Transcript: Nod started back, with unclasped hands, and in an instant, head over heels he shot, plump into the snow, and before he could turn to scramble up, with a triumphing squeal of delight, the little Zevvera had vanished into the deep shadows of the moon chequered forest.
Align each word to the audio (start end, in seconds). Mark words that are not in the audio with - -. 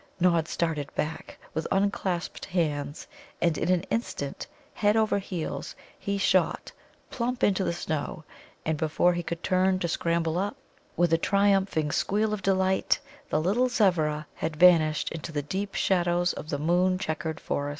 Nod 0.19 0.47
started 0.47 0.91
back, 0.95 1.37
with 1.53 1.67
unclasped 1.71 2.45
hands, 2.45 3.05
and 3.39 3.55
in 3.55 3.69
an 3.71 3.83
instant, 3.91 4.47
head 4.73 4.97
over 4.97 5.19
heels 5.19 5.75
he 5.99 6.17
shot, 6.17 6.71
plump 7.11 7.43
into 7.43 7.63
the 7.63 7.71
snow, 7.71 8.23
and 8.65 8.79
before 8.79 9.13
he 9.13 9.21
could 9.21 9.43
turn 9.43 9.77
to 9.77 9.87
scramble 9.87 10.39
up, 10.39 10.57
with 10.97 11.13
a 11.13 11.19
triumphing 11.19 11.91
squeal 11.91 12.33
of 12.33 12.41
delight, 12.41 12.99
the 13.29 13.39
little 13.39 13.67
Zevvera 13.69 14.25
had 14.33 14.55
vanished 14.55 15.11
into 15.11 15.31
the 15.31 15.43
deep 15.43 15.75
shadows 15.75 16.33
of 16.33 16.49
the 16.49 16.57
moon 16.57 16.97
chequered 16.97 17.39
forest. 17.39 17.69